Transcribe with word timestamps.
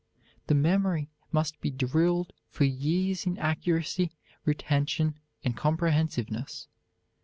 The 0.47 0.55
memory 0.55 1.11
must 1.31 1.61
be 1.61 1.69
drilled 1.69 2.33
for 2.49 2.63
years 2.63 3.27
in 3.27 3.37
accuracy, 3.37 4.09
retention, 4.45 5.19
and 5.43 5.55
comprehensiveness. 5.55 6.67